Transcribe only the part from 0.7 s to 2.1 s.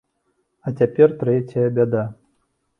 цяпер трэцяя бяда.